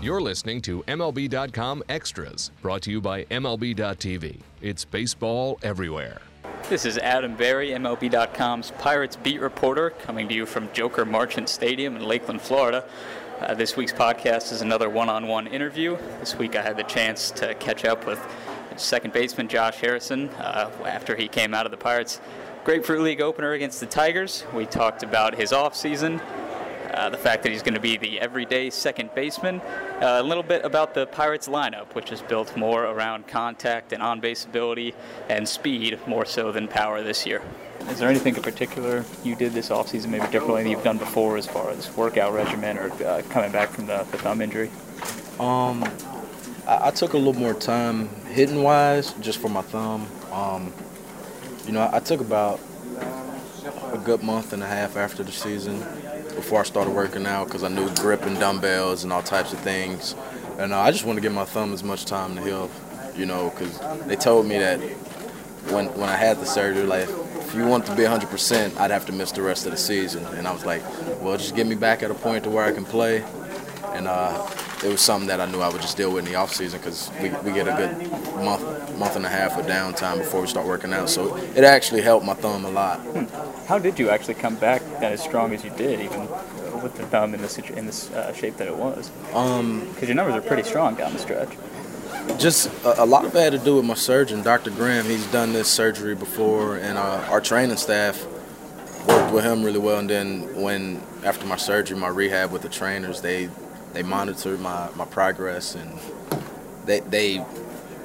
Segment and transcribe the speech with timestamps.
[0.00, 4.38] You're listening to MLB.com Extras, brought to you by MLB.tv.
[4.62, 6.20] It's baseball everywhere.
[6.68, 11.96] This is Adam Berry, MLB.com's Pirates beat reporter, coming to you from Joker Marchant Stadium
[11.96, 12.84] in Lakeland, Florida.
[13.40, 15.96] Uh, this week's podcast is another one on one interview.
[16.20, 18.20] This week I had the chance to catch up with
[18.76, 22.20] second baseman Josh Harrison uh, after he came out of the Pirates'
[22.62, 24.44] Grapefruit League opener against the Tigers.
[24.54, 26.20] We talked about his offseason,
[26.98, 30.42] uh, the fact that he's going to be the everyday second baseman, uh, a little
[30.42, 34.92] bit about the Pirates lineup, which is built more around contact and on base ability
[35.28, 37.40] and speed more so than power this year.
[37.88, 41.36] Is there anything in particular you did this offseason maybe differently than you've done before
[41.36, 44.68] as far as workout regimen or uh, coming back from the, the thumb injury?
[45.38, 45.84] Um,
[46.66, 50.08] I, I, took a little more time hitting wise just for my thumb.
[50.32, 50.72] Um,
[51.64, 52.58] you know, I, I took about
[53.92, 55.78] a good month and a half after the season
[56.34, 59.58] before I started working out because I knew grip and dumbbells and all types of
[59.60, 60.14] things.
[60.58, 62.70] And uh, I just want to give my thumb as much time to heal,
[63.16, 64.78] you know, because they told me that
[65.70, 69.06] when when I had the surgery, like if you want to be 100%, I'd have
[69.06, 70.24] to miss the rest of the season.
[70.36, 70.82] And I was like,
[71.22, 73.24] well, just get me back at a point to where I can play.
[73.94, 74.46] And uh,
[74.84, 76.80] it was something that I knew I would just deal with in the off season
[76.80, 80.46] because we, we get a good month month and a half of downtime before we
[80.46, 81.08] start working out.
[81.08, 82.98] So it actually helped my thumb a lot.
[83.00, 83.66] Hmm.
[83.66, 86.20] How did you actually come back as strong as you did, even
[86.82, 89.08] with the thumb in this in this uh, shape that it was?
[89.08, 91.50] Because um, your numbers are pretty strong down the stretch.
[92.38, 94.70] Just a, a, lot of it had to do with my surgeon, Dr.
[94.70, 95.06] Graham.
[95.06, 98.26] He's done this surgery before, and uh, our training staff
[99.06, 99.98] worked with him really well.
[99.98, 103.48] And then when after my surgery, my rehab with the trainers, they
[103.98, 105.98] they monitor my, my progress and
[106.86, 107.44] they they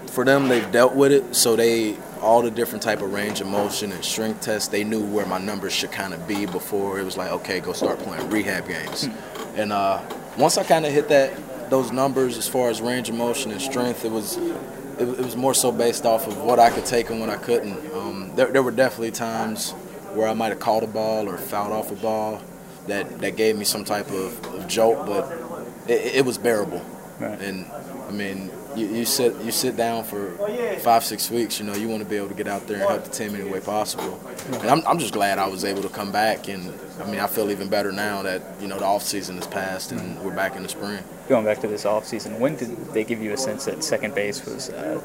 [0.08, 1.36] for them they've dealt with it.
[1.36, 5.06] So they all the different type of range of motion and strength tests they knew
[5.06, 8.28] where my numbers should kind of be before it was like okay go start playing
[8.32, 9.06] rehab games.
[9.06, 9.60] Hmm.
[9.60, 10.02] and uh,
[10.38, 13.62] once i kind of hit that those numbers as far as range of motion and
[13.62, 17.10] strength it was it, it, was more so based off of what i could take
[17.10, 17.78] and what i couldn't.
[17.94, 19.72] Um, there, there were definitely times
[20.14, 22.42] where i might have caught a ball or fouled off a ball
[22.88, 25.43] that, that gave me some type of, of jolt but
[25.88, 26.82] it, it was bearable.
[27.20, 27.40] Right.
[27.40, 27.72] And
[28.08, 30.32] I mean, you, you sit you sit down for
[30.80, 31.60] five six weeks.
[31.60, 33.36] You know, you want to be able to get out there and help the team
[33.36, 34.20] any way possible.
[34.52, 36.48] And I'm, I'm just glad I was able to come back.
[36.48, 39.48] And I mean, I feel even better now that you know the off season has
[39.48, 41.04] passed and we're back in the spring.
[41.30, 44.16] Going back to this off season, when did they give you a sense that second
[44.16, 45.00] base was uh,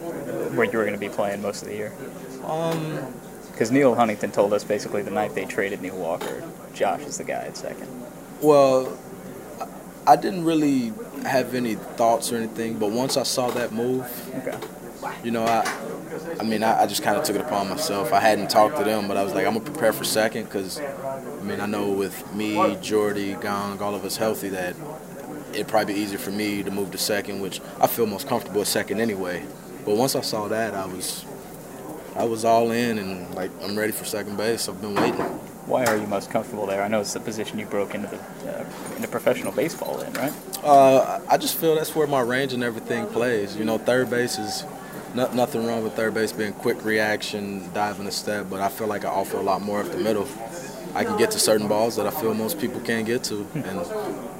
[0.55, 1.93] where you were going to be playing most of the year?
[2.45, 2.99] Um,
[3.53, 6.45] because Neil Huntington told us basically the night they traded Neil Walker,
[6.75, 7.89] Josh is the guy at second.
[8.41, 8.97] Well,
[10.09, 10.95] I didn't really
[11.27, 14.07] have any thoughts or anything, but once I saw that move,
[14.39, 14.59] okay.
[15.23, 15.71] you know, I,
[16.41, 18.15] I mean, I, I just kind of took it upon myself.
[18.15, 20.81] I hadn't talked to them, but I was like, I'm gonna prepare for second because,
[20.81, 24.75] I mean, I know with me, Jordy, Kang, all of us healthy, that
[25.53, 28.63] it'd probably be easier for me to move to second, which I feel most comfortable
[28.63, 29.45] at second anyway.
[29.85, 31.27] But once I saw that, I was,
[32.17, 34.71] I was all in and like I'm ready for second base.
[34.71, 36.83] I've been waiting why are you most comfortable there?
[36.83, 38.65] I know it's the position you broke into the uh,
[38.97, 40.33] into professional baseball in, right?
[40.65, 43.57] Uh, I just feel that's where my range and everything plays.
[43.57, 44.65] You know, third base is
[45.15, 48.87] not, nothing wrong with third base being quick reaction, diving a step, but I feel
[48.87, 50.27] like I offer a lot more up the middle.
[50.95, 53.81] I can get to certain balls that I feel most people can't get to, and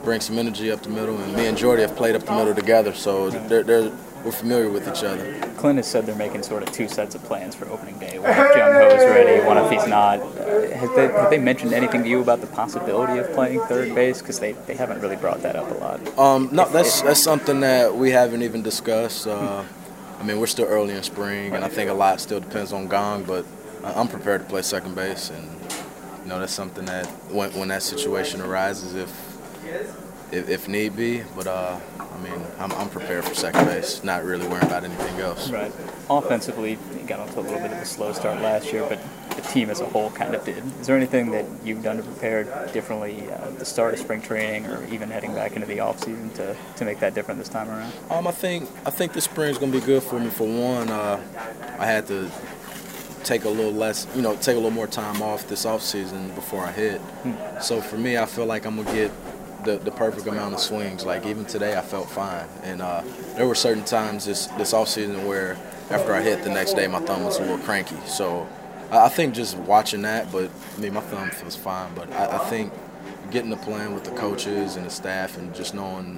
[0.05, 1.19] bring some energy up the middle.
[1.19, 3.93] And me and Jordy have played up the middle together, so they're, they're
[4.25, 5.41] we're familiar with each other.
[5.57, 8.19] Clint has said they're making sort of two sets of plans for opening day.
[8.19, 10.19] One if Jung Ho is ready, one if he's not.
[10.21, 13.95] Uh, has they, have they mentioned anything to you about the possibility of playing third
[13.95, 14.21] base?
[14.21, 16.19] Because they, they haven't really brought that up a lot.
[16.19, 19.27] Um, no, if, that's if, that's something that we haven't even discussed.
[19.27, 19.65] Uh,
[20.19, 22.89] I mean, we're still early in spring, and I think a lot still depends on
[22.89, 23.47] Kang, but
[23.85, 25.49] I'm prepared to play second base, and
[26.25, 29.28] you know that's something that when, when that situation arises, if
[30.33, 31.23] if, if need be.
[31.35, 35.21] But uh, I mean, I'm, I'm prepared for second base, not really worrying about anything
[35.21, 35.51] else.
[35.51, 35.73] Right.
[36.11, 38.99] Offensively, you got off to a little bit of a slow start last year, but
[39.37, 40.65] the team as a whole kind of did.
[40.81, 44.67] Is there anything that you've done to prepare differently uh, the start of spring training
[44.67, 47.93] or even heading back into the offseason to, to make that different this time around?
[48.11, 50.29] Um, I think I think this spring is going to be good for me.
[50.31, 51.21] For one, uh,
[51.79, 52.29] I had to
[53.23, 56.35] take a little less, you know, take a little more time off this off season
[56.35, 57.01] before I hit.
[57.01, 57.61] Hmm.
[57.61, 59.13] So for me, I feel like I'm gonna get
[59.69, 61.05] the, the perfect amount of swings.
[61.05, 63.03] Like even today, I felt fine, and uh,
[63.37, 65.59] there were certain times this this off season where
[65.91, 67.97] after I hit the next day, my thumb was a little cranky.
[68.07, 68.49] So
[68.91, 71.95] I think just watching that, but I mean my thumb feels fine.
[71.95, 72.73] But I, I think
[73.31, 76.17] getting to plan with the coaches and the staff and just knowing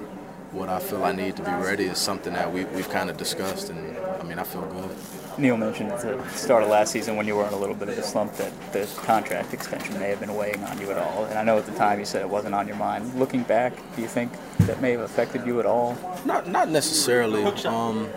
[0.53, 3.17] what I feel I need to be ready is something that we, we've kind of
[3.17, 4.97] discussed, and I mean I feel good.
[5.39, 7.89] Neil mentioned at the start of last season when you were in a little bit
[7.89, 11.25] of a slump that the contract extension may have been weighing on you at all.
[11.25, 13.15] And I know at the time you said it wasn't on your mind.
[13.15, 15.97] Looking back, do you think that may have affected you at all?
[16.25, 17.45] Not not necessarily.
[17.65, 18.09] Um,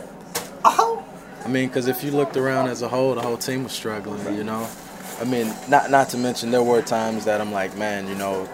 [1.46, 4.36] I mean, because if you looked around as a whole, the whole team was struggling.
[4.36, 4.68] You know,
[5.20, 8.48] I mean, not not to mention there were times that I'm like, man, you know,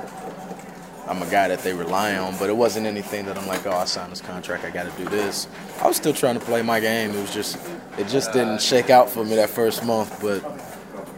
[1.10, 3.72] I'm a guy that they rely on, but it wasn't anything that I'm like, oh,
[3.72, 5.48] I signed this contract, I got to do this.
[5.82, 7.10] I was still trying to play my game.
[7.10, 7.58] It was just,
[7.98, 10.22] it just didn't shake out for me that first month.
[10.22, 10.44] But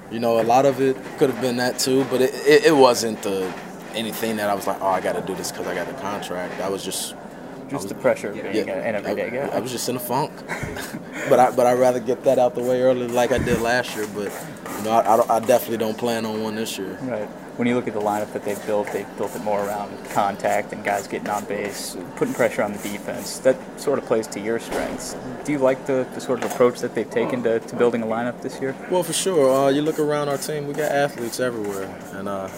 [0.10, 2.76] you know, a lot of it could have been that too, but it, it, it
[2.76, 3.54] wasn't the,
[3.94, 6.02] anything that I was like, oh, I got to do this because I got the
[6.02, 6.62] contract.
[6.62, 7.16] I was just
[7.64, 9.48] just was, the pressure of being yeah, an everyday guy.
[9.48, 10.32] I, I was just in a funk,
[11.30, 13.96] but I but I'd rather get that out the way early, like I did last
[13.98, 14.08] year.
[14.14, 14.32] But
[14.78, 16.98] you know, I, I, I definitely don't plan on one this year.
[17.02, 17.30] Right
[17.62, 20.74] when you look at the lineup that they've built, they've built it more around contact
[20.74, 23.38] and guys getting on base, putting pressure on the defense.
[23.38, 25.16] That sort of plays to your strengths.
[25.46, 28.08] Do you like the, the sort of approach that they've taken to, to building a
[28.08, 28.76] lineup this year?
[28.90, 29.68] Well, for sure.
[29.68, 31.96] Uh, you look around our team, we got athletes everywhere.
[32.14, 32.50] And uh,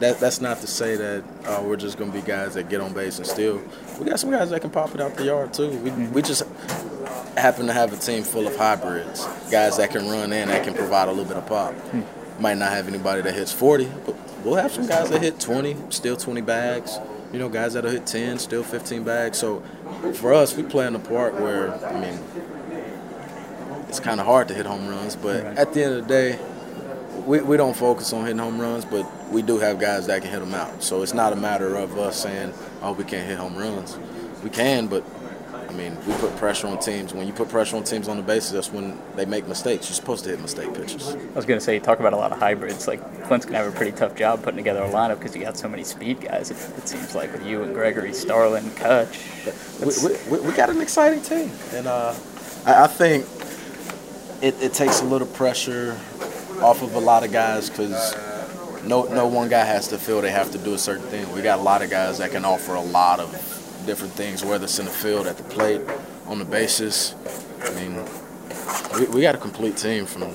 [0.00, 2.80] that, that's not to say that uh, we're just going to be guys that get
[2.80, 3.62] on base and steal.
[4.00, 5.70] We got some guys that can pop it out the yard, too.
[5.70, 6.12] We, mm-hmm.
[6.12, 6.42] we just
[7.36, 10.74] happen to have a team full of hybrids, guys that can run in, that can
[10.74, 11.74] provide a little bit of pop.
[11.74, 15.40] Mm-hmm might not have anybody that hits 40, but we'll have some guys that hit
[15.40, 16.98] 20, still 20 bags.
[17.32, 19.38] You know, guys that'll hit 10, still 15 bags.
[19.38, 19.62] So
[20.14, 22.18] for us, we play in the part where, I mean,
[23.88, 25.58] it's kind of hard to hit home runs, but right.
[25.58, 26.38] at the end of the day,
[27.26, 30.30] we, we don't focus on hitting home runs, but we do have guys that can
[30.30, 30.82] hit them out.
[30.82, 32.52] So it's not a matter of us saying,
[32.82, 33.98] oh, we can't hit home runs.
[34.42, 35.04] We can, but
[35.72, 37.14] I mean, we put pressure on teams.
[37.14, 39.88] When you put pressure on teams on the bases, that's when they make mistakes.
[39.88, 41.14] You're supposed to hit mistake pitches.
[41.14, 42.86] I was going to say, talk about a lot of hybrids.
[42.86, 45.40] Like Clint's going to have a pretty tough job putting together a lineup because you
[45.40, 46.50] got so many speed guys.
[46.50, 49.16] It, it, seems like with you and Gregory, Starlin, Kutch.
[49.80, 52.14] We, we, we, got an exciting team, and uh,
[52.66, 53.24] I, I, think
[54.42, 55.98] it, it takes a little pressure
[56.60, 58.14] off of a lot of guys because
[58.84, 61.32] no no one guy has to feel they have to do a certain thing.
[61.32, 64.64] We got a lot of guys that can offer a lot of different things, whether
[64.64, 65.80] it's in the field, at the plate,
[66.26, 67.14] on the bases.
[67.62, 68.04] I mean,
[68.94, 70.34] we, we got a complete team from